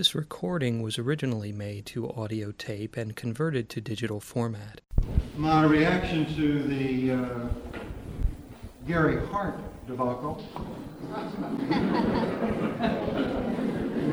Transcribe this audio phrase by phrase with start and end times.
[0.00, 4.80] This recording was originally made to audio tape and converted to digital format.
[5.36, 7.48] My reaction to the uh,
[8.86, 10.42] Gary Hart debacle.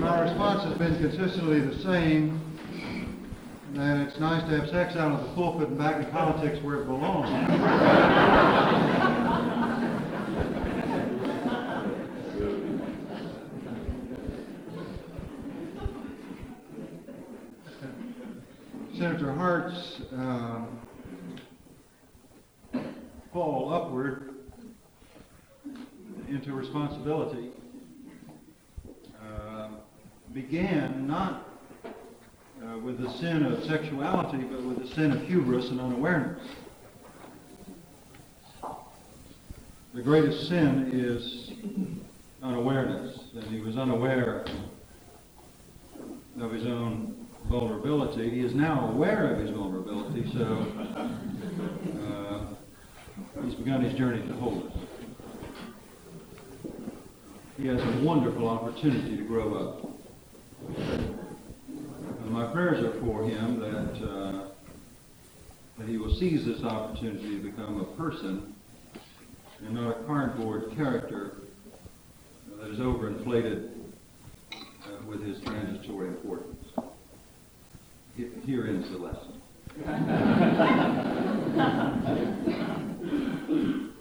[0.01, 2.41] My response has been consistently the same
[3.73, 6.81] that it's nice to have sex out of the pulpit and back in politics where
[6.81, 7.29] it belongs.
[18.97, 20.65] Senator Hart's uh,
[23.31, 24.33] fall upward
[26.27, 27.51] into responsibility
[29.21, 29.69] uh,
[30.33, 31.47] began not
[31.85, 36.41] uh, with the sin of sexuality, but with the sin of hubris and unawareness.
[39.93, 41.51] The greatest sin is
[42.41, 44.43] unawareness, and he was unaware
[46.41, 48.31] of his own vulnerability.
[48.31, 50.65] He is now aware of his vulnerability, so
[52.09, 54.73] uh, he's begun his journey to holiness.
[57.55, 59.91] He has a wonderful opportunity to grow up.
[60.75, 64.47] And my prayers are for him that, uh,
[65.77, 68.55] that he will seize this opportunity to become a person
[69.59, 71.37] and not a cardboard character
[72.59, 73.69] that is overinflated
[74.53, 74.57] uh,
[75.07, 76.65] with his transitory importance.
[78.45, 79.41] Here ends the lesson.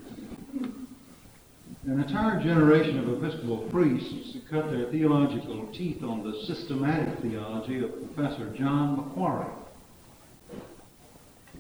[1.87, 8.15] An entire generation of Episcopal priests cut their theological teeth on the systematic theology of
[8.15, 9.66] Professor John Macquarrie.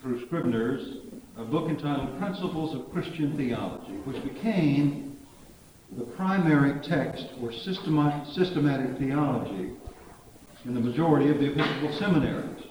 [0.00, 0.98] through Scribner's
[1.36, 5.18] a book entitled Principles of Christian Theology, which became
[5.96, 9.72] the primary text for systematic, systematic theology
[10.64, 12.62] in the majority of the Episcopal seminaries.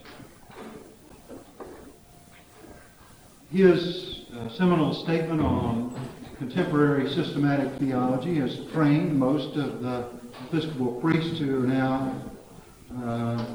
[3.51, 5.95] His uh, seminal statement on
[6.37, 10.09] contemporary systematic theology has trained most of the
[10.47, 12.13] Episcopal priests who are now
[13.03, 13.45] uh,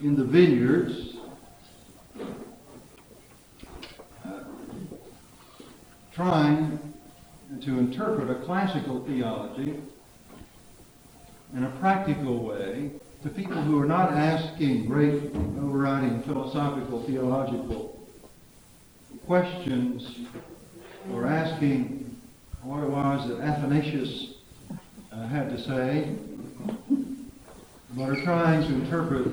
[0.00, 1.16] in the vineyards.
[4.24, 4.44] Uh,
[6.12, 6.78] trying
[7.60, 9.80] to interpret a classical theology
[11.56, 12.92] in a practical way
[13.24, 18.06] to people who are not asking great overriding philosophical theological
[19.26, 20.20] questions
[21.12, 22.16] or asking
[22.62, 24.34] what it was that Athanasius
[25.12, 26.14] uh, had to say,
[27.96, 29.26] but are trying to interpret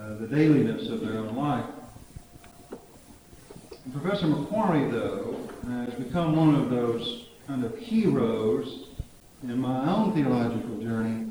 [0.00, 1.66] uh, the dailiness of their own life.
[3.92, 5.36] Professor Macquarrie, though,
[5.68, 8.88] has become one of those kind of heroes
[9.42, 11.26] in my own theological journey,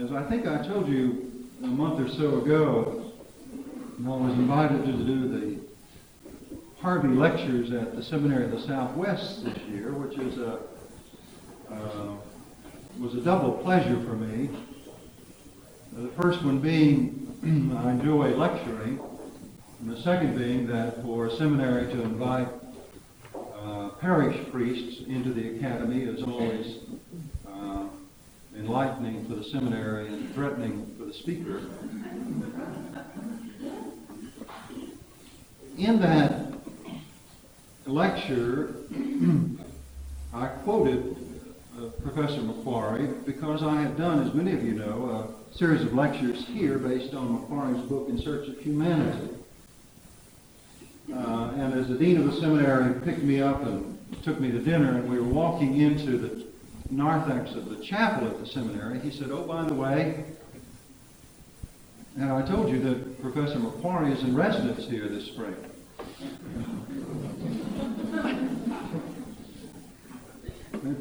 [0.00, 3.12] as I think I told you a month or so ago,
[4.04, 5.61] I was invited to do the
[6.82, 10.58] Harvey Lectures at the Seminary of the Southwest this year, which is a
[11.70, 12.16] uh,
[12.98, 14.50] was a double pleasure for me.
[15.92, 17.38] The first one being
[17.78, 18.98] I enjoy lecturing,
[19.80, 22.48] and the second being that for a seminary to invite
[23.32, 26.78] uh, parish priests into the academy is always
[27.48, 27.84] uh,
[28.56, 31.60] enlightening for the seminary and threatening for the speaker.
[35.78, 36.41] In that
[37.92, 38.74] lecture,
[40.34, 41.16] I quoted
[41.78, 45.92] uh, Professor Macquarrie because I had done, as many of you know, a series of
[45.92, 49.28] lectures here based on Macquarrie's book In Search of Humanity.
[51.12, 54.58] Uh, and as the dean of the seminary picked me up and took me to
[54.58, 56.46] dinner, and we were walking into the
[56.90, 60.24] narthex of the chapel at the seminary, he said, Oh, by the way,
[62.16, 65.56] and I told you that Professor Macquarrie is in residence here this spring.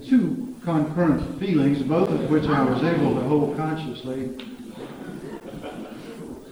[0.07, 4.27] Two concurrent feelings, both of which I was able to hold consciously.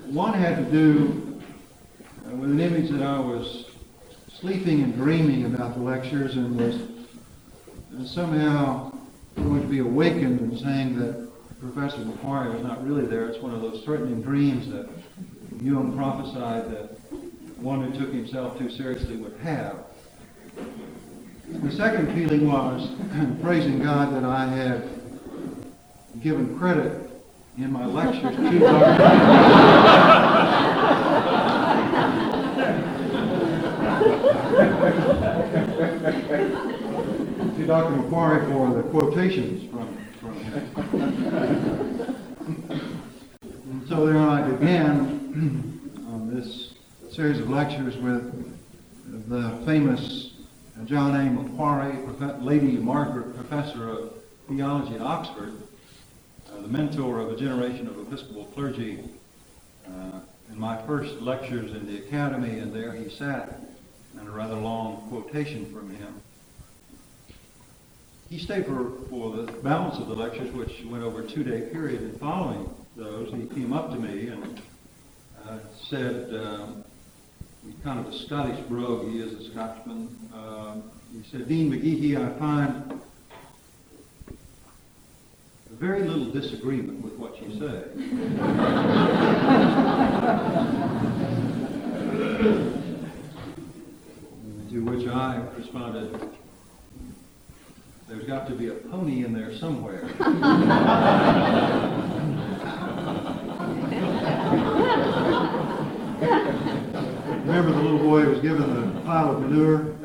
[0.08, 1.42] One had to do
[2.26, 3.70] with an image that I was
[4.40, 6.76] sleeping and dreaming about the lectures and was
[8.00, 8.92] uh, somehow
[9.36, 11.30] going to be awakened and saying that
[11.60, 13.28] Professor Macquarrie was not really there.
[13.28, 14.90] It's one of those threatening dreams that
[15.62, 17.00] Jung prophesied that
[17.58, 19.84] one who took himself too seriously would have.
[21.62, 22.90] The second feeling was
[23.42, 24.88] praising God that I have
[26.22, 27.10] given credit
[27.58, 28.96] in my lectures to Dr.
[37.58, 37.96] to Dr.
[37.96, 42.16] Macquarrie for the quotations from, from him.
[43.44, 45.00] and so then I began
[46.08, 46.74] on um, this
[47.12, 48.34] series of lectures with
[49.30, 50.19] the famous
[50.90, 51.30] John A.
[51.30, 52.00] Macquarrie,
[52.42, 54.12] Lady Margaret Professor of
[54.48, 55.54] Theology at Oxford,
[56.52, 59.04] uh, the mentor of a generation of Episcopal clergy.
[59.86, 63.62] Uh, in my first lectures in the academy, and there he sat,
[64.18, 66.12] and a rather long quotation from him.
[68.32, 72.02] He stayed for, for the balance of the lectures, which went over a two-day period,
[72.02, 74.60] and following those, he came up to me and
[75.48, 76.84] uh, said, um,
[77.84, 80.10] kind of a Scottish brogue, he is a Scotchman.
[80.34, 83.00] Um, he said, Dean McGehee, I find
[85.80, 87.84] very little disagreement with what you say.
[94.70, 96.20] to which I responded,
[98.10, 100.02] there's got to be a pony in there somewhere.
[107.46, 109.96] Remember the little boy who was given the pile of manure?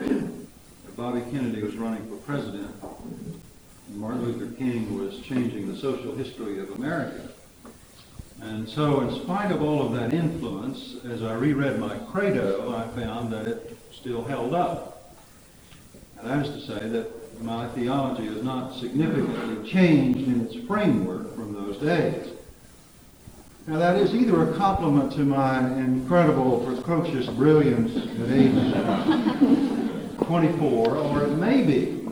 [0.96, 2.74] Bobby Kennedy was running for president.
[3.90, 7.28] Martin Luther King was changing the social history of America.
[8.40, 12.88] And so, in spite of all of that influence, as I reread my credo, I
[12.98, 15.14] found that it still held up.
[16.18, 21.34] And that is to say that my theology has not significantly changed in its framework
[21.34, 22.31] from those days.
[23.66, 28.52] Now, that is either a compliment to my incredible, precocious brilliance at age
[30.26, 32.08] 24, or it may be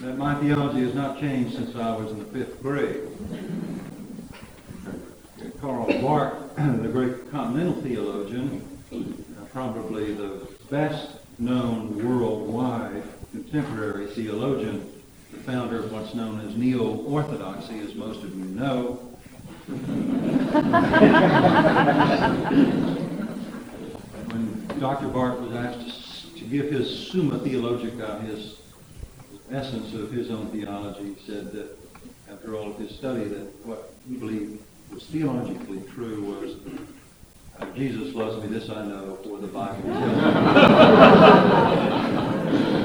[0.00, 3.00] that my theology has not changed since I was in the fifth grade.
[5.60, 14.90] Karl Barth, the great continental theologian, uh, probably the best known worldwide contemporary theologian,
[15.30, 19.05] the founder of what's known as neo-orthodoxy, as most of you know.
[19.66, 19.74] When
[24.78, 25.08] Dr.
[25.08, 28.60] Barth was asked to give his Summa Theologica, his
[29.50, 31.76] essence of his own theology, he said that
[32.30, 36.54] after all of his study, that what he believed was theologically true was
[37.58, 39.82] uh, Jesus loves me, this I know, for the Bible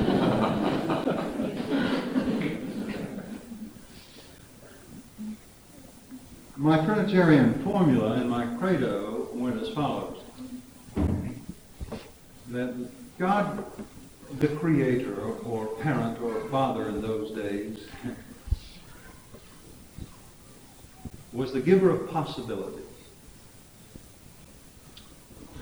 [6.58, 10.18] my Trinitarian formula and my credo went as follows.
[12.48, 13.64] That God,
[14.40, 17.86] the Creator, or parent, or father in those days,
[21.32, 22.84] was the giver of possibilities.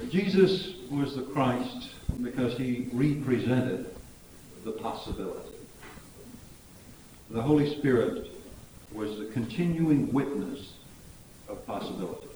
[0.09, 1.91] Jesus was the Christ
[2.23, 3.95] because he represented
[4.65, 5.51] the possibility.
[7.29, 8.31] The Holy Spirit
[8.93, 10.76] was the continuing witness
[11.49, 12.27] of possibility.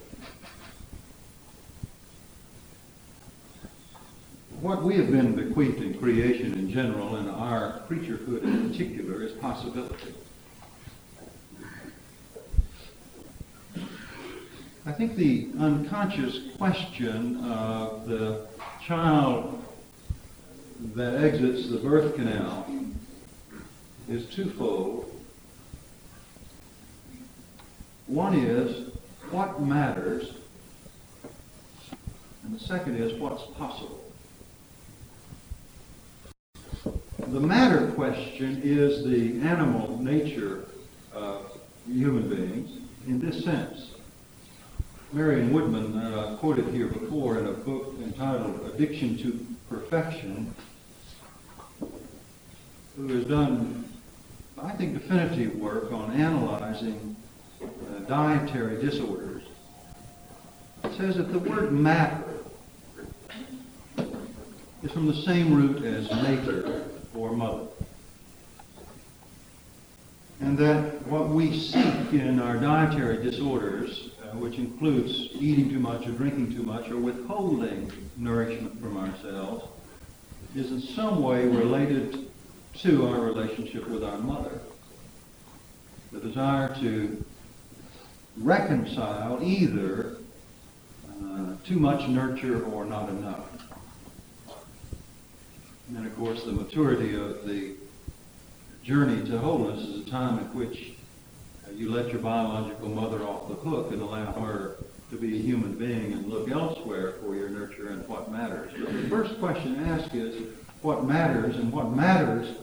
[4.61, 9.31] What we have been bequeathed in creation in general and our creaturehood in particular is
[9.33, 10.13] possibility.
[14.85, 18.47] I think the unconscious question of the
[18.83, 19.63] child
[20.95, 22.67] that exits the birth canal
[24.09, 25.07] is twofold.
[28.07, 28.90] One is
[29.31, 30.33] what matters,
[32.43, 34.03] and the second is what's possible.
[37.27, 40.65] The matter question is the animal nature
[41.13, 41.57] of
[41.87, 43.91] human beings in this sense.
[45.13, 50.53] Marion Woodman, uh, quoted here before in a book entitled Addiction to Perfection,
[52.97, 53.85] who has done,
[54.61, 57.15] I think, definitive work on analyzing
[58.11, 59.43] dietary disorders,
[60.83, 62.41] it says that the word matter
[64.83, 67.67] is from the same root as maker or mother.
[70.41, 76.05] And that what we seek in our dietary disorders, uh, which includes eating too much
[76.05, 79.69] or drinking too much or withholding nourishment from ourselves,
[80.53, 82.29] is in some way related
[82.79, 84.59] to our relationship with our mother.
[86.11, 87.23] The desire to
[88.37, 90.17] reconcile either
[91.23, 93.47] uh, too much nurture or not enough.
[95.95, 97.75] And of course, the maturity of the
[98.83, 100.93] journey to wholeness is a time at which
[101.67, 104.77] uh, you let your biological mother off the hook and allow her
[105.09, 108.71] to be a human being and look elsewhere for your nurture and what matters.
[108.73, 112.55] The first question asked is what matters, and what matters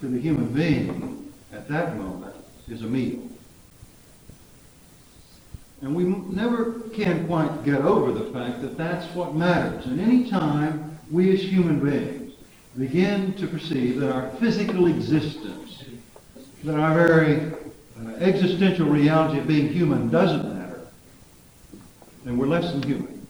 [0.00, 2.36] to the human being at that moment
[2.68, 3.20] is a meal.
[5.84, 9.84] And we never can quite get over the fact that that's what matters.
[9.84, 12.32] And any time we as human beings
[12.78, 15.84] begin to perceive that our physical existence,
[16.64, 17.52] that our very
[18.00, 20.80] uh, existential reality of being human doesn't matter,
[22.24, 23.26] then we're less than human.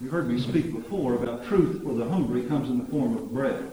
[0.00, 3.32] You heard me speak before about truth for the hungry comes in the form of
[3.32, 3.68] bread.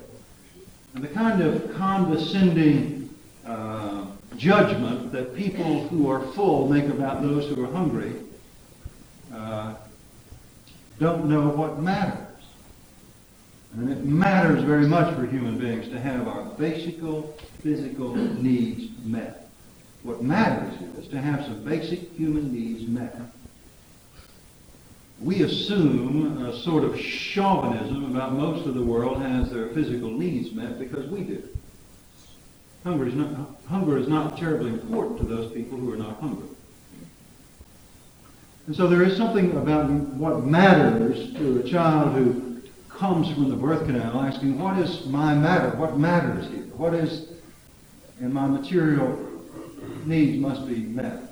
[0.95, 3.11] And the kind of condescending
[3.45, 8.13] uh, judgment that people who are full make about those who are hungry
[9.33, 9.75] uh,
[10.99, 12.21] don't know what matters.
[13.73, 16.99] And it matters very much for human beings to have our basic
[17.59, 19.49] physical needs met.
[20.03, 23.19] What matters is to have some basic human needs met.
[25.19, 30.53] We assume a sort of chauvinism about most of the world has their physical needs
[30.53, 31.43] met because we do.
[32.85, 33.29] Hunger is not,
[33.67, 36.47] hunger is not terribly important to those people who are not hungry.
[38.67, 43.55] And so there is something about what matters to a child who comes from the
[43.55, 45.75] birth canal asking, what is my matter?
[45.77, 46.61] What matters here?
[46.77, 47.33] What is,
[48.21, 49.31] and my material
[50.05, 51.23] needs must be met.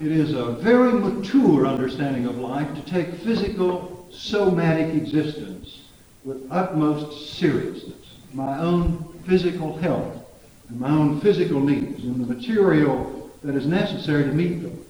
[0.00, 5.82] It is a very mature understanding of life to take physical, somatic existence
[6.24, 8.05] with utmost seriousness.
[8.36, 10.14] My own physical health
[10.68, 14.86] and my own physical needs and the material that is necessary to meet them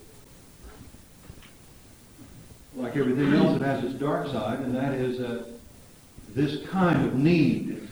[2.76, 5.46] like everything else, it has its dark side, and that is that
[6.34, 7.88] this kind of need,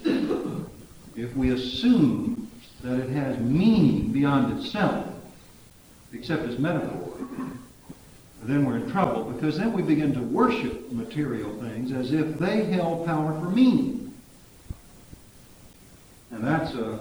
[1.17, 2.51] if we assume
[2.83, 5.07] that it has meaning beyond itself,
[6.13, 7.17] except as metaphor,
[8.43, 12.65] then we're in trouble because then we begin to worship material things as if they
[12.65, 14.04] held power for meaning.
[16.35, 17.01] And that's a,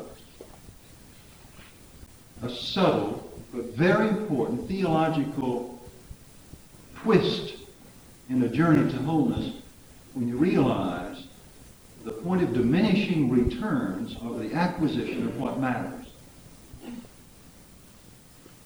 [2.44, 5.82] a subtle but very important theological
[6.98, 7.56] twist
[8.30, 9.56] in the journey to wholeness
[10.14, 11.26] when you realize
[12.04, 16.06] the point of diminishing returns of the acquisition of what matters.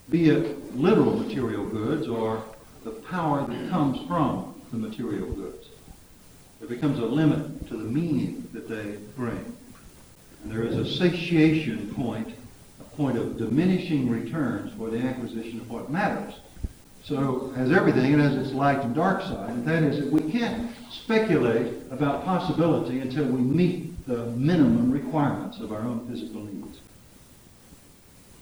[0.10, 2.44] Be it literal material goods or
[2.84, 5.68] the power that comes from the material goods.
[6.60, 9.56] There becomes a limit to the meaning that they bring.
[10.50, 12.34] There is a satiation point,
[12.80, 16.36] a point of diminishing returns for the acquisition of what matters.
[17.04, 20.32] So, as everything, it has its light and dark side, and that is that we
[20.32, 26.80] can't speculate about possibility until we meet the minimum requirements of our own physical needs.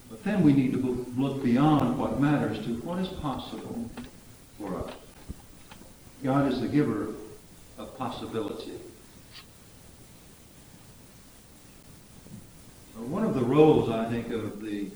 [0.09, 3.89] But then we need to look beyond what matters to what is possible
[4.57, 4.93] for us.
[6.23, 7.13] God is the giver
[7.77, 8.73] of possibility.
[12.97, 14.89] One of the roles, I think, of the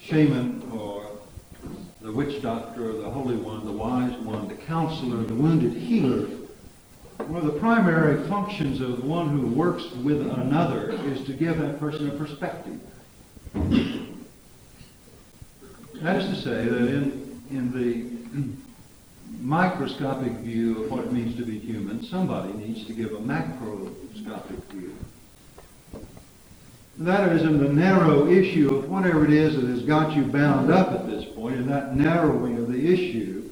[0.00, 1.10] shaman or
[2.00, 6.28] the witch doctor, or the holy one, the wise one, the counselor, the wounded healer.
[7.26, 11.58] One of the primary functions of the one who works with another is to give
[11.58, 12.80] that person a perspective.
[15.94, 18.06] That is to say that in, in the
[19.40, 24.62] microscopic view of what it means to be human, somebody needs to give a macroscopic
[24.70, 24.94] view.
[26.98, 30.72] That is in the narrow issue of whatever it is that has got you bound
[30.72, 33.48] up at this point, in that narrowing of the issue.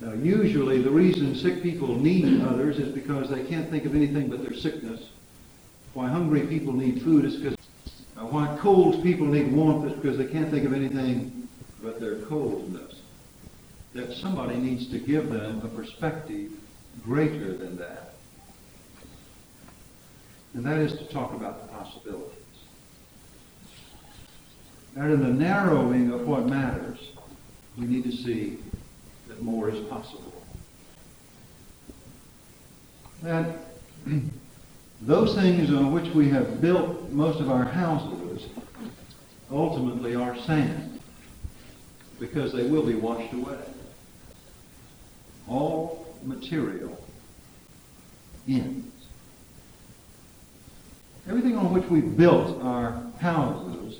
[0.00, 4.28] Now, usually the reason sick people need others is because they can't think of anything
[4.28, 5.08] but their sickness.
[5.92, 7.56] Why hungry people need food is because
[8.16, 11.48] uh, why cold people need warmth is because they can't think of anything
[11.80, 13.00] but their coldness.
[13.92, 16.50] That somebody needs to give them a perspective
[17.04, 18.14] greater than that.
[20.54, 22.43] And that is to talk about the possibilities.
[24.96, 26.98] And in the narrowing of what matters,
[27.76, 28.58] we need to see
[29.28, 30.32] that more is possible.
[33.22, 33.56] That
[35.02, 38.46] those things on which we have built most of our houses
[39.50, 41.00] ultimately are sand
[42.20, 43.58] because they will be washed away.
[45.48, 47.04] All material
[48.48, 48.92] ends.
[51.28, 53.98] Everything on which we built our houses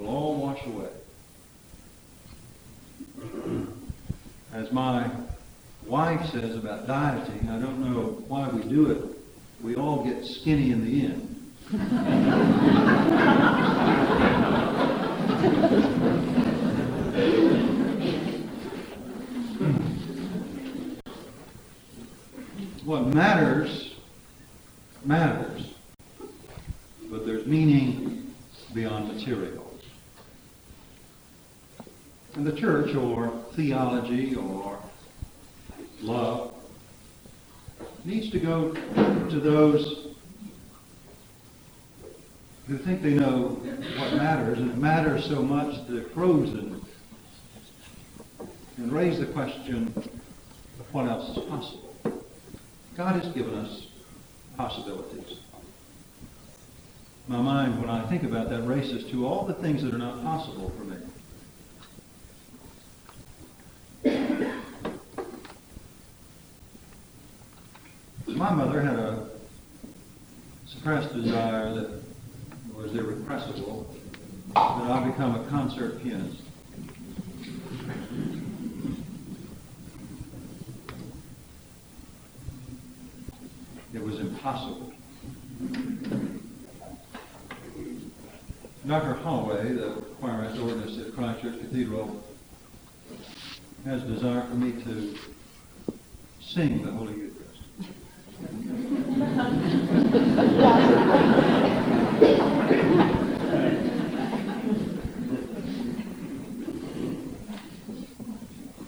[0.00, 0.88] will all wash away.
[4.52, 5.08] As my
[5.86, 9.04] wife says about dieting, I don't know why we do it.
[9.62, 11.36] We all get skinny in the end.
[22.84, 23.94] what matters,
[25.04, 25.74] matters.
[27.10, 28.34] But there's meaning
[28.72, 29.69] beyond material.
[32.42, 34.78] The church, or theology, or
[36.00, 36.54] love,
[38.04, 40.08] needs to go to those
[42.66, 43.60] who think they know
[43.98, 46.80] what matters, and it matters so much they're frozen,
[48.78, 50.08] and raise the question of
[50.92, 51.94] what else is possible.
[52.96, 53.88] God has given us
[54.56, 55.40] possibilities.
[57.28, 60.22] My mind, when I think about that, races to all the things that are not
[60.24, 60.96] possible for me.
[68.26, 69.28] My mother had a
[70.80, 71.90] suppressed desire that
[72.74, 73.94] was irrepressible
[74.54, 76.40] that I become a concert pianist.
[83.92, 84.94] It was impossible.
[88.86, 89.12] Dr.
[89.22, 92.24] Holloway, the choir organist at Christ Church Cathedral,
[93.84, 95.14] has a desire for me to
[96.40, 97.29] sing the Holy Eucharist.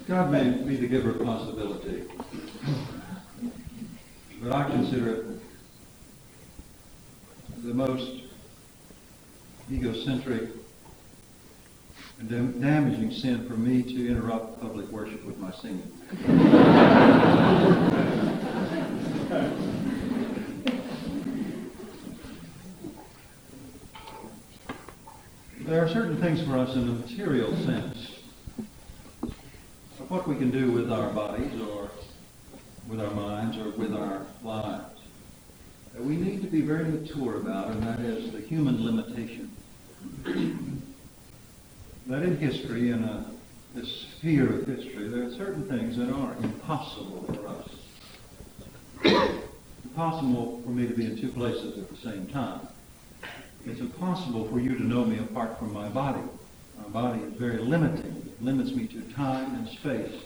[0.07, 2.05] God made me the giver of possibility.
[4.43, 5.27] But I consider it
[7.65, 8.23] the most
[9.71, 10.51] egocentric
[12.19, 15.91] and dam- damaging sin for me to interrupt public worship with my singing.
[25.73, 28.19] There are certain things for us in the material sense
[29.23, 31.91] of what we can do with our bodies or
[32.91, 35.01] with our minds or with our lives
[35.95, 39.51] that we need to be very mature about, and that is the human limitation.
[42.07, 43.25] that in history, in a,
[43.75, 49.31] this sphere of history, there are certain things that are impossible for us.
[49.85, 52.61] impossible for me to be in two places at the same time.
[53.64, 56.22] It's impossible for you to know me apart from my body.
[56.79, 58.16] My body is very limiting.
[58.27, 60.20] It limits me to time and space.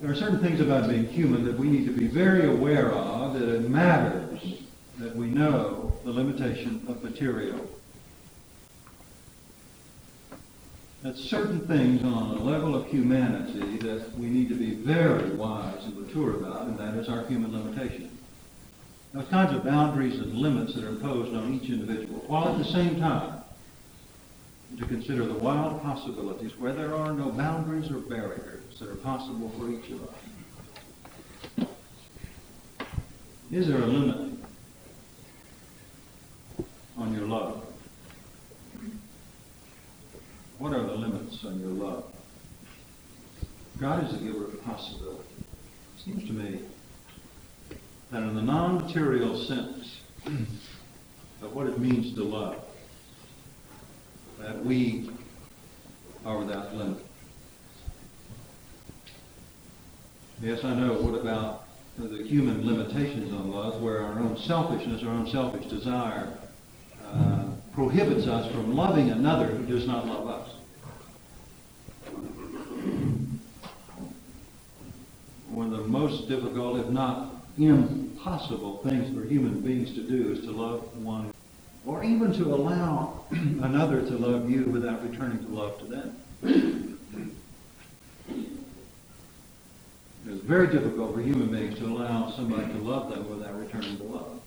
[0.00, 3.34] There are certain things about being human that we need to be very aware of,
[3.34, 4.62] that it matters
[4.98, 7.68] that we know the limitation of material.
[11.02, 15.84] That certain things on a level of humanity that we need to be very wise
[15.84, 18.10] and mature about, and that is our human limitation.
[19.12, 22.64] Those kinds of boundaries and limits that are imposed on each individual, while at the
[22.64, 23.40] same time
[24.78, 29.50] to consider the wild possibilities where there are no boundaries or barriers that are possible
[29.58, 31.68] for each of us.
[33.50, 34.38] Is there a limit
[36.96, 37.66] on your love?
[40.58, 42.04] What are the limits on your love?
[43.80, 45.24] God is the giver of possibility.
[45.96, 46.60] It seems to me
[48.10, 50.00] that in the non-material sense
[51.42, 52.56] of what it means to love,
[54.38, 55.10] that we
[56.24, 57.04] are without limit.
[60.42, 60.94] Yes, I know.
[60.94, 61.66] What about
[61.98, 66.36] the human limitations on love, where our own selfishness, our own selfish desire,
[67.12, 67.44] uh,
[67.74, 70.50] prohibits us from loving another who does not love us.
[75.48, 80.40] One of the most difficult, if not impossible, things for human beings to do is
[80.40, 81.32] to love one,
[81.86, 86.16] or even to allow another to love you without returning to love to them.
[90.26, 94.04] It's very difficult for human beings to allow somebody to love them without returning to
[94.04, 94.40] love.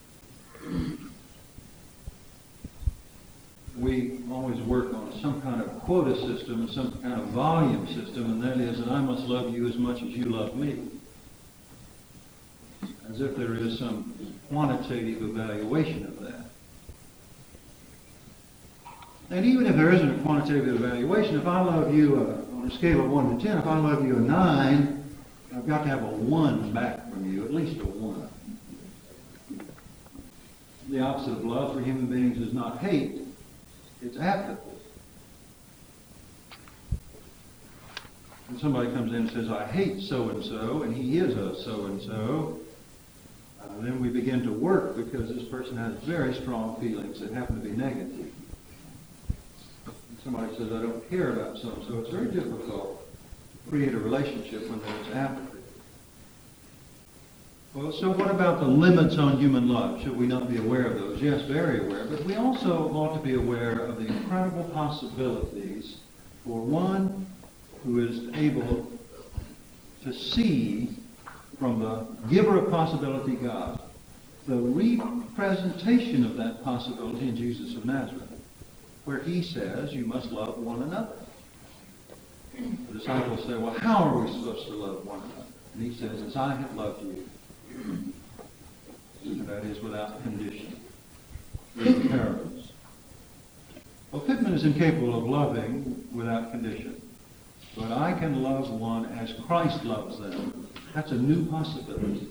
[3.78, 8.44] We always work on some kind of quota system some kind of volume system, and
[8.44, 10.80] that is that I must love you as much as you love me.
[13.10, 14.14] As if there is some
[14.50, 16.46] quantitative evaluation of that.
[19.30, 22.72] And even if there isn't a quantitative evaluation, if I love you uh, on a
[22.72, 25.04] scale of 1 to 10, if I love you a 9,
[25.56, 28.30] I've got to have a one back from you, at least a one.
[30.90, 33.22] The opposite of love for human beings is not hate,
[34.02, 34.62] it's apathy.
[38.50, 41.64] And somebody comes in and says, I hate so and so, and he is a
[41.64, 42.60] so and so,
[43.86, 47.68] then we begin to work because this person has very strong feelings that happen to
[47.68, 48.32] be negative.
[50.24, 52.00] Somebody says, I don't care about so so.
[52.00, 53.06] It's very difficult
[53.66, 55.58] to create a relationship when there's apathy.
[57.74, 60.02] Well, so what about the limits on human love?
[60.04, 61.22] Should we not be aware of those?
[61.22, 62.06] Yes, very aware.
[62.06, 65.98] But we also ought to be aware of the incredible possibilities
[66.46, 67.26] for one
[67.84, 68.92] who is able
[70.04, 70.90] to see
[71.64, 73.80] from the giver of possibility, God,
[74.50, 78.30] the representation of that possibility in Jesus of Nazareth,
[79.06, 81.16] where he says, you must love one another.
[82.54, 85.48] The disciples say, well, how are we supposed to love one another?
[85.76, 87.24] And he says, as I have loved you,
[89.46, 90.76] that is without condition.
[91.78, 92.74] With parables.
[94.12, 97.02] Well, Pittman is incapable of loving without condition.
[97.78, 100.68] But I can love one as Christ loves them.
[100.94, 102.28] That's a new possibility.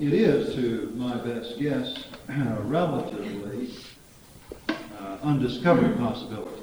[0.00, 3.70] It is, to my best guess, a relatively
[4.68, 6.62] uh, undiscovered possibility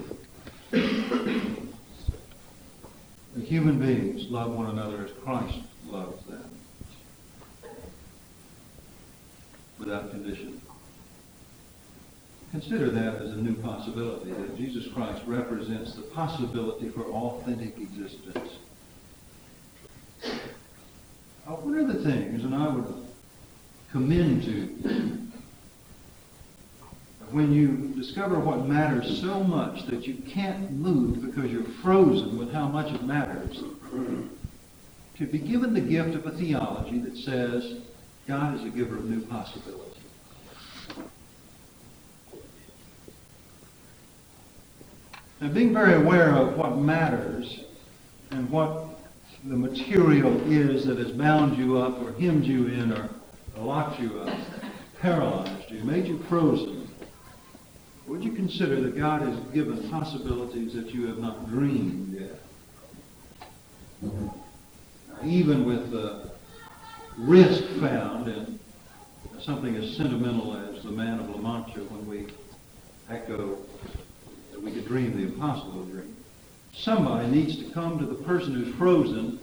[3.50, 6.46] human beings love one another as Christ loves them.
[9.80, 10.62] Without condition.
[12.52, 18.58] Consider that as a new possibility, that Jesus Christ represents the possibility for authentic existence.
[21.50, 22.94] Uh, what are the things, and I would
[23.92, 25.32] commend to you,
[27.32, 32.52] when you discover what matters so much that you can't move because you're frozen with
[32.52, 33.64] how much it matters,
[35.18, 37.82] to be given the gift of a theology that says
[38.28, 39.96] God is a giver of new possibilities.
[45.42, 47.62] And being very aware of what matters
[48.30, 48.89] and what
[49.44, 53.10] the material is that has bound you up or hemmed you in or
[53.58, 54.38] locked you up,
[55.00, 56.88] paralyzed you, made you frozen,
[58.08, 62.42] would you consider that God has given possibilities that you have not dreamed yet?
[65.24, 66.32] Even with the
[67.18, 68.60] risk found in
[69.40, 72.28] something as sentimental as the man of La Mancha when we
[73.10, 73.58] echo
[74.52, 76.16] that we could dream the impossible dream.
[76.80, 79.38] Somebody needs to come to the person who's frozen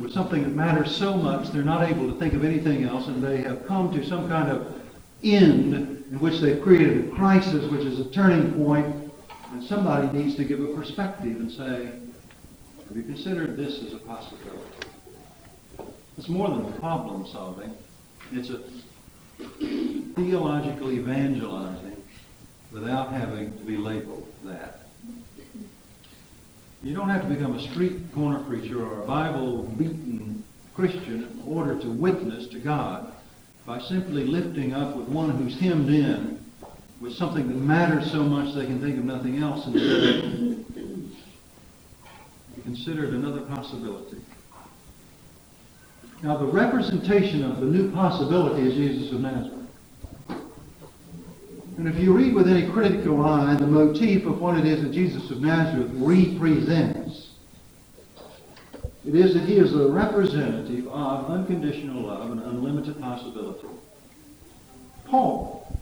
[0.00, 3.22] with something that matters so much they're not able to think of anything else and
[3.22, 4.74] they have come to some kind of
[5.22, 9.12] end in which they've created a crisis, which is a turning point,
[9.52, 11.92] and somebody needs to give a perspective and say,
[12.88, 14.88] have you considered this as a possibility?
[16.18, 17.74] It's more than problem solving.
[18.32, 18.60] It's a
[20.14, 22.02] theological evangelizing
[22.72, 24.81] without having to be labeled that.
[26.82, 30.42] You don't have to become a street corner preacher or a Bible beaten
[30.74, 33.14] Christian in order to witness to God
[33.64, 36.44] by simply lifting up with one who's hemmed in
[37.00, 40.64] with something that matters so much they can think of nothing else and instead.
[42.64, 44.18] considered another possibility.
[46.22, 49.61] Now, the representation of the new possibility is Jesus of Nazareth.
[51.76, 54.92] And if you read with any critical eye the motif of what it is that
[54.92, 57.30] Jesus of Nazareth represents,
[59.06, 63.66] it is that he is a representative of unconditional love and unlimited possibility.
[65.06, 65.76] Paul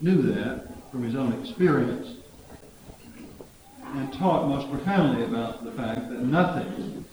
[0.00, 2.18] knew that from his own experience
[3.94, 7.04] and taught most profoundly about the fact that nothing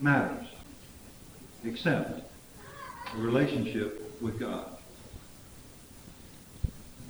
[0.00, 0.46] matters
[1.64, 2.22] except
[3.14, 4.75] a relationship with God.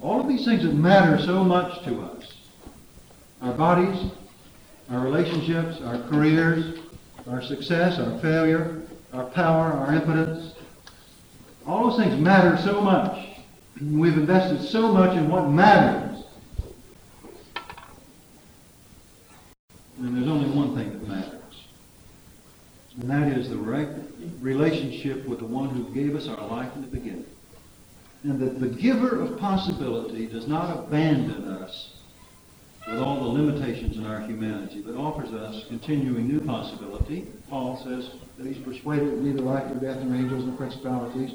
[0.00, 2.32] All of these things that matter so much to us
[3.42, 4.10] our bodies,
[4.90, 6.78] our relationships, our careers,
[7.28, 8.82] our success, our failure,
[9.12, 10.56] our power, our impotence
[11.66, 13.26] all those things matter so much.
[13.80, 16.22] We've invested so much in what matters.
[19.98, 21.66] And there's only one thing that matters.
[23.00, 23.88] And that is the right
[24.40, 27.26] relationship with the one who gave us our life in the beginning.
[28.26, 31.90] And that the giver of possibility does not abandon us
[32.88, 37.28] with all the limitations in our humanity, but offers us continuing new possibility.
[37.48, 41.34] Paul says that he's persuaded neither life nor death nor angels nor principalities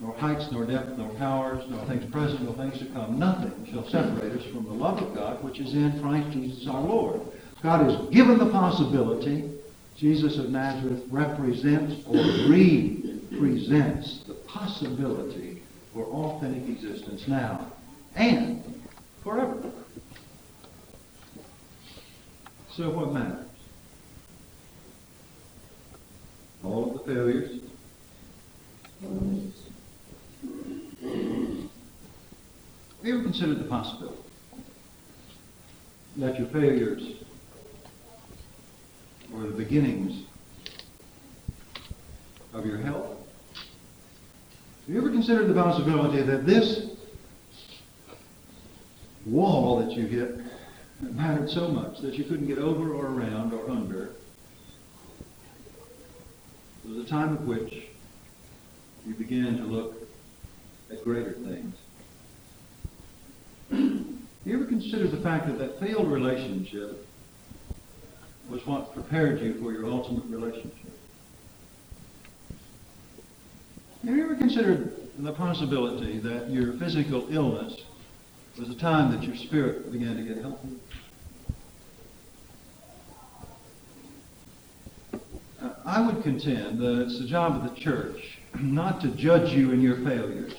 [0.00, 3.18] nor heights, nor depth, nor powers, nor things present, nor things to come.
[3.18, 6.82] Nothing shall separate us from the love of God which is in Christ Jesus our
[6.82, 7.22] Lord.
[7.62, 9.50] God has given the possibility.
[9.96, 12.16] Jesus of Nazareth represents or
[12.50, 15.53] represents the possibility
[15.94, 17.70] for authentic existence now
[18.16, 18.62] and
[19.22, 19.70] forever.
[22.72, 23.46] So what matters?
[26.64, 27.60] All of the failures,
[33.04, 34.16] ever considered the possibility
[36.16, 37.16] that your failures
[39.30, 40.24] were the beginnings
[42.52, 43.23] of your health?
[44.86, 46.90] Have you ever considered the possibility that this
[49.24, 50.38] wall that you hit
[51.00, 54.10] mattered so much that you couldn't get over or around or under?
[56.84, 57.84] There was a time at which
[59.06, 60.06] you began to look
[60.90, 61.76] at greater things.
[63.70, 63.80] Have
[64.44, 67.06] You ever considered the fact that that failed relationship
[68.50, 70.93] was what prepared you for your ultimate relationship?
[74.04, 77.84] Have you ever considered the possibility that your physical illness
[78.58, 80.68] was a time that your spirit began to get healthy?
[85.86, 89.80] I would contend that it's the job of the church not to judge you in
[89.80, 90.52] your failures,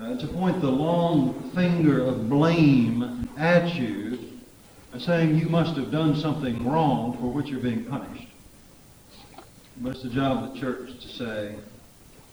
[0.00, 4.40] uh, to point the long finger of blame at you,
[4.98, 8.28] saying you must have done something wrong for which you're being punished.
[9.76, 11.56] But it's the job of the church to say,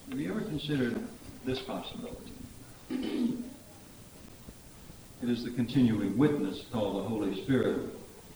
[0.10, 1.00] have you ever considered
[1.46, 2.32] this possibility?
[2.90, 3.44] It
[5.30, 7.82] is the continuing witness called the Holy Spirit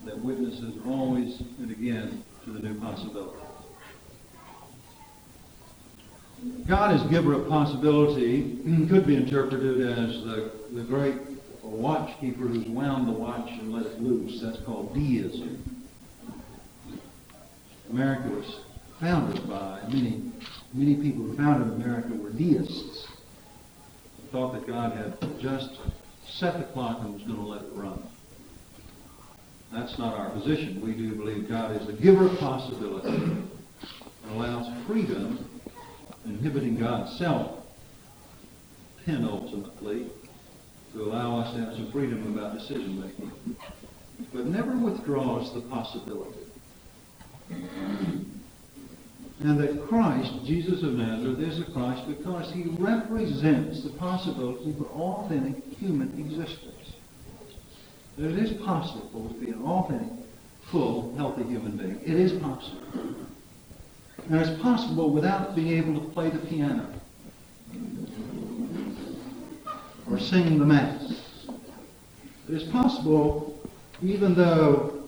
[0.06, 3.38] that witnesses always and again to the new possibility.
[6.66, 8.58] God as giver of possibility
[8.90, 11.16] could be interpreted as the, the great
[11.64, 14.42] watchkeeper who's wound the watch and let it loose.
[14.42, 15.64] That's called deism.
[17.92, 18.56] America was
[19.00, 20.32] founded by many,
[20.74, 23.08] many people who founded America were deists.
[24.18, 25.80] They thought that God had just
[26.28, 28.02] set the clock and was going to let it run.
[29.72, 30.82] That's not our position.
[30.82, 33.50] We do believe God is the giver of possibility and
[34.32, 35.48] allows freedom
[36.26, 37.64] inhibiting God's self
[39.06, 40.10] penultimately
[40.94, 43.32] to allow us to have some freedom about decision making,
[44.34, 46.40] but never withdraws the possibility.
[49.44, 54.86] And that Christ, Jesus of Nazareth, is the Christ because he represents the possibility for
[54.86, 56.94] authentic human existence.
[58.18, 60.26] That it is possible to be an authentic,
[60.66, 62.00] full, healthy human being.
[62.06, 62.82] It is possible.
[64.30, 66.88] And it's possible without being able to play the piano
[70.10, 71.22] or sing the Mass.
[72.48, 73.60] It is possible
[74.04, 75.01] even though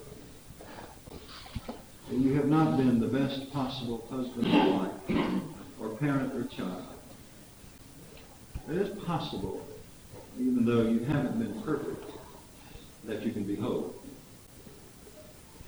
[2.22, 5.42] you have not been the best possible husband or wife,
[5.80, 6.84] or parent or child.
[8.70, 9.66] It is possible,
[10.40, 12.12] even though you haven't been perfect,
[13.06, 13.94] that you can be whole.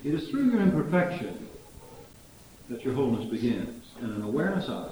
[0.04, 1.48] It is through your imperfection
[2.70, 4.92] that your wholeness begins, and an awareness of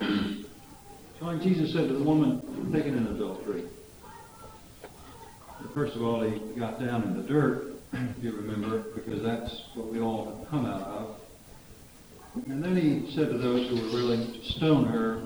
[0.00, 0.46] it.
[1.20, 3.64] like Jesus said to the woman taken in adultery.
[5.74, 9.92] First of all, he got down in the dirt, if you remember, because that's what
[9.92, 11.16] we all come out of.
[12.48, 15.22] And then he said to those who were willing to stone her,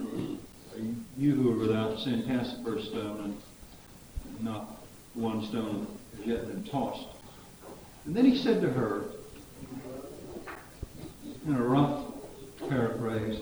[1.17, 3.21] You who are without sin, cast the first stone,
[4.25, 4.83] and not
[5.15, 7.09] one stone has yet been tossed.
[8.05, 9.05] And then he said to her,
[11.47, 12.05] in a rough
[12.69, 13.41] paraphrase,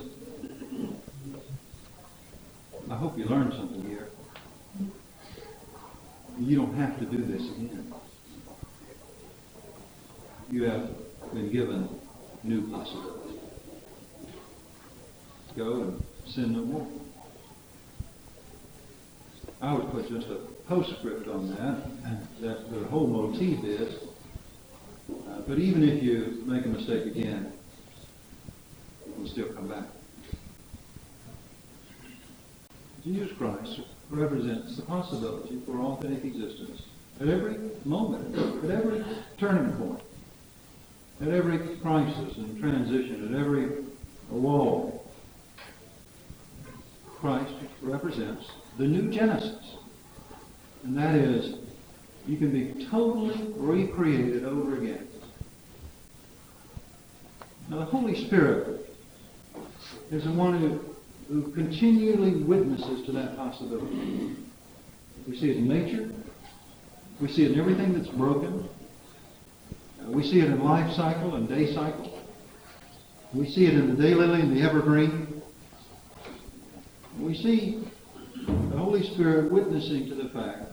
[2.89, 4.09] I hope you learned something here.
[6.39, 7.86] You don't have to do this again.
[10.51, 10.89] You have
[11.35, 11.89] been given
[12.45, 13.41] new possibilities.
[15.57, 16.87] Go and sin no more.
[19.61, 20.37] I would put just a
[20.69, 23.95] postscript on that, that the whole motif is,
[25.11, 27.53] uh, but even if you make a mistake again,
[29.07, 29.85] you can still come back.
[33.03, 33.81] Jesus Christ
[34.11, 36.83] represents the possibility for authentic existence
[37.21, 39.05] at every moment, at every
[39.39, 40.03] turning point,
[41.21, 43.85] at every crisis and transition, at every
[44.31, 45.11] wall.
[47.19, 49.77] Christ represents the new Genesis.
[50.85, 51.57] And that is,
[52.27, 55.09] you can be totally recreated over again.
[57.69, 58.95] Now, the Holy Spirit
[60.11, 60.81] is the one who,
[61.29, 64.37] who continually witnesses to that possibility.
[65.27, 66.11] We see it in nature.
[67.21, 68.69] We see it in everything that's broken.
[70.07, 72.19] Uh, we see it in life cycle and day cycle.
[73.33, 75.43] We see it in the daylily and the evergreen.
[77.19, 77.83] We see
[78.47, 80.71] the Holy Spirit witnessing to the fact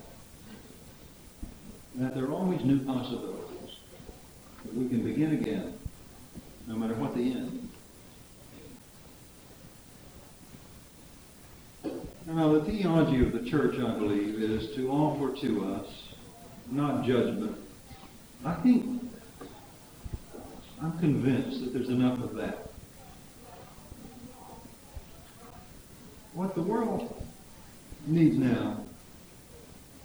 [1.95, 3.77] that there are always new possibilities.
[4.65, 5.77] That we can begin again,
[6.67, 7.69] no matter what the end.
[12.25, 15.87] Now, the theology of the church, I believe, is to offer to us
[16.71, 17.57] not judgment.
[18.45, 19.12] I think,
[20.81, 22.69] I'm convinced that there's enough of that.
[26.33, 27.13] What the world
[28.07, 28.83] needs now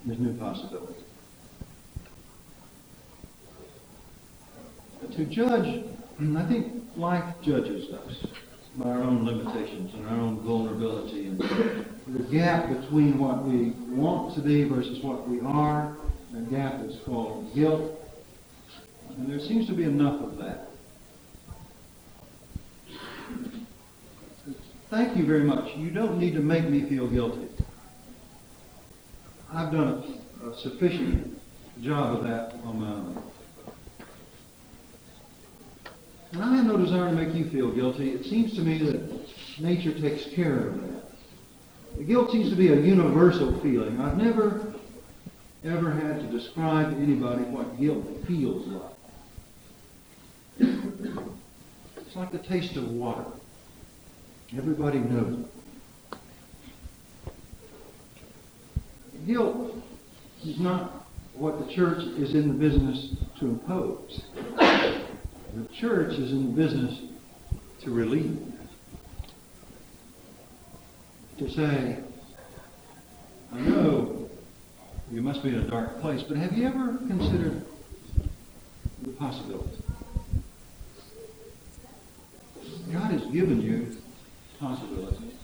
[0.09, 1.03] is new possibilities.
[5.17, 5.85] To judge,
[6.37, 8.27] I think life judges us
[8.77, 14.35] by our own limitations and our own vulnerability and the gap between what we want
[14.35, 15.97] to be versus what we are,
[16.37, 18.08] a gap that's called guilt.
[19.19, 20.69] And there seems to be enough of that.
[24.91, 25.77] Thank you very much.
[25.77, 27.49] You don't need to make me feel guilty.
[29.53, 31.39] I've done a, a sufficient
[31.83, 33.23] job of that on my own.
[36.33, 38.11] And I have no desire to make you feel guilty.
[38.11, 41.05] It seems to me that nature takes care of that.
[41.97, 44.01] The guilt seems to be a universal feeling.
[44.01, 44.75] I've never,
[45.65, 48.93] ever had to describe to anybody what guilt feels like.
[51.97, 53.25] It's like the taste of water.
[54.57, 56.19] Everybody knows it.
[59.25, 59.77] Guilt
[60.45, 64.23] is not what the church is in the business to impose.
[64.57, 66.99] The church is in the business
[67.83, 68.37] to relieve.
[71.39, 71.99] To say,
[73.53, 74.29] I know
[75.13, 77.65] you must be in a dark place, but have you ever considered
[79.03, 79.88] the possibility?
[82.93, 83.97] God has given you
[84.59, 85.35] possibilities.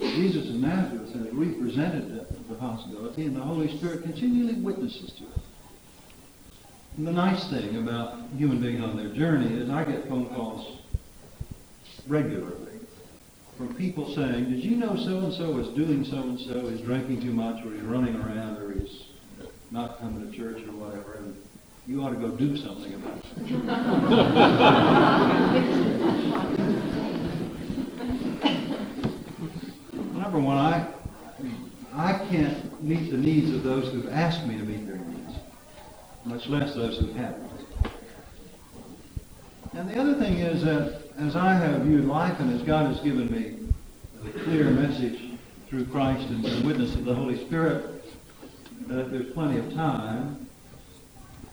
[0.00, 5.40] Jesus of Nazareth has represented the possibility, and the Holy Spirit continually witnesses to it.
[6.96, 10.78] And the nice thing about human beings on their journey is I get phone calls
[12.06, 12.66] regularly
[13.56, 17.72] from people saying, did you know so-and-so is doing so-and-so, he's drinking too much, or
[17.72, 19.04] he's running around, or he's
[19.70, 21.36] not coming to church, or whatever, and
[21.86, 23.22] you ought to go do something about
[25.66, 25.92] it.
[30.14, 30.86] Number one, I,
[31.94, 35.38] I can't meet the needs of those who've asked me to meet their needs,
[36.24, 37.50] much less those who haven't.
[39.72, 43.00] And the other thing is that as I have viewed life and as God has
[43.00, 43.56] given me
[44.22, 45.20] the clear message
[45.68, 48.04] through Christ and the witness of the Holy Spirit,
[48.86, 50.45] that there's plenty of time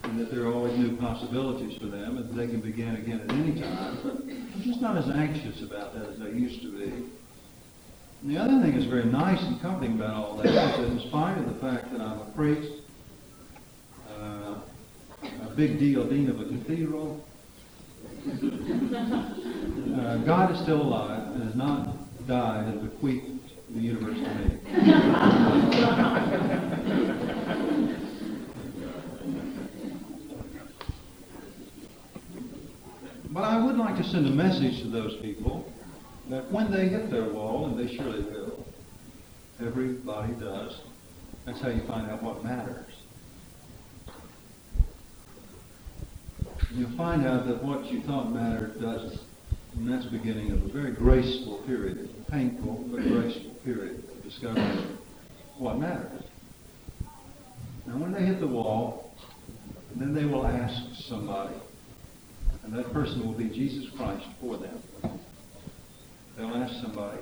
[0.03, 3.31] and that there are always new possibilities for them and they can begin again at
[3.31, 3.97] any time.
[4.53, 6.83] I'm just not as anxious about that as I used to be.
[8.23, 10.99] And the other thing that's very nice and comforting about all that is that in
[10.99, 12.81] spite of the fact that I'm a priest,
[14.17, 14.55] uh,
[15.23, 17.25] a big deal dean of a cathedral,
[18.27, 23.39] uh, God is still alive and has not died and bequeathed
[23.69, 24.59] the universe to me.
[33.31, 35.71] but I would like to send a message to those people
[36.29, 38.65] that when they hit their wall, and they surely will,
[39.61, 40.81] everybody does,
[41.45, 42.85] that's how you find out what matters.
[46.73, 49.19] You find out that what you thought mattered doesn't.
[49.75, 54.97] And that's the beginning of a very graceful period, painful but graceful period of discovering
[55.57, 56.23] what matters.
[57.85, 59.15] Now when they hit the wall,
[59.95, 61.55] then they will ask somebody.
[62.63, 64.79] And that person will be Jesus Christ for them.
[66.37, 67.19] They'll ask somebody,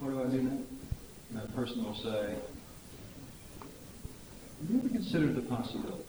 [0.00, 0.58] what do I do now?
[1.30, 2.34] And that person will say,
[4.60, 6.04] have you ever considered the possibility?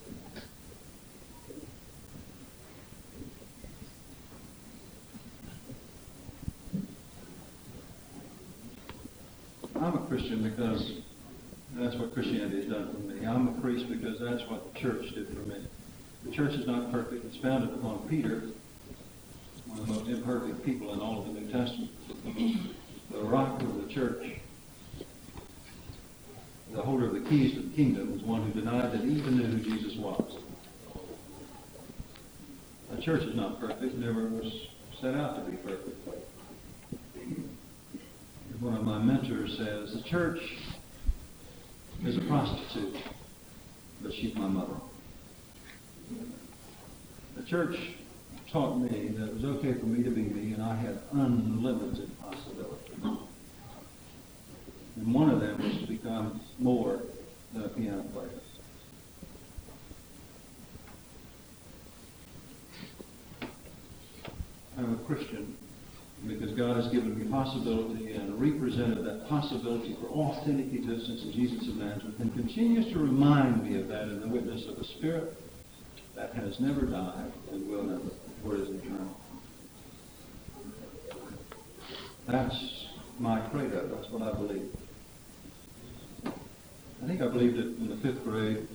[9.75, 10.91] I'm a Christian because
[11.73, 13.25] that's what Christianity has done for me.
[13.25, 15.65] I'm a priest because that's what the church did for me.
[16.25, 17.25] The church is not perfect.
[17.25, 18.43] It's founded upon Peter,
[19.65, 21.91] one of the most imperfect people in all of the New Testament.
[23.11, 24.39] The rock of the church,
[26.71, 29.37] the holder of the keys to the kingdom, was one who denied that he even
[29.37, 30.37] knew who Jesus was.
[32.91, 34.67] The church is not perfect, never was
[34.99, 35.97] set out to be perfect.
[38.59, 40.39] One of my mentors says, the church
[42.05, 42.95] is a prostitute,
[44.03, 44.75] but she's my mother.
[47.51, 47.75] Church
[48.49, 52.09] taught me that it was okay for me to be me, and I had unlimited
[52.21, 53.19] possibilities.
[54.95, 57.01] And one of them was to become more
[57.53, 58.29] than a piano player.
[64.77, 65.57] I'm a Christian
[66.25, 71.67] because God has given me possibility and represented that possibility for authentic existence in Jesus
[71.67, 75.37] of Nazareth and continues to remind me of that in the witness of the spirit
[76.15, 78.09] that has never died and will never,
[78.43, 79.17] for is eternal.
[82.27, 82.87] That's
[83.19, 83.87] my credo.
[83.87, 84.69] That's what I believe.
[86.25, 88.67] I think I believed it in the fifth grade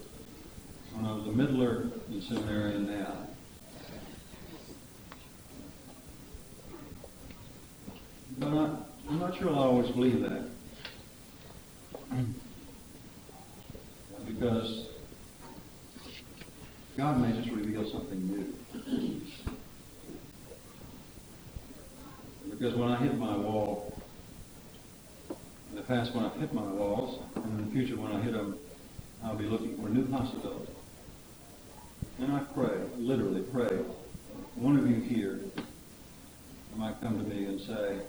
[0.95, 3.27] when I was a middler in seminary and now.
[8.39, 8.77] But I,
[9.09, 10.49] I'm not sure I'll always believe that.
[14.27, 14.87] Because
[16.97, 18.55] God may just reveal something new.
[22.51, 24.01] Because when I hit my wall,
[25.71, 28.33] in the past when I've hit my walls, and in the future when I hit
[28.33, 28.57] them,
[29.23, 30.75] I'll be looking for new possibilities.
[32.19, 33.77] And I pray, literally pray,
[34.55, 35.41] one of you here
[36.77, 38.01] might come to me and say,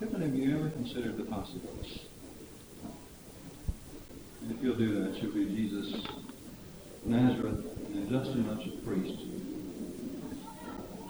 [0.00, 2.02] have any of you ever considered the possibility?
[4.42, 5.94] And if you'll do that, you'll be Jesus
[7.04, 9.18] Nazareth and just as much a priest,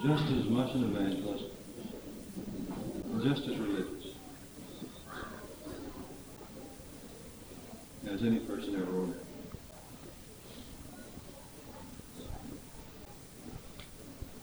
[0.03, 1.45] just as much an evangelist,
[3.23, 4.07] just as religious
[8.09, 9.13] as any person ever be.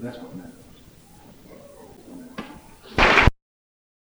[0.00, 0.59] That's what matters.